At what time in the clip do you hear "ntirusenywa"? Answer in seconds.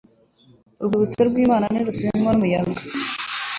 1.69-2.19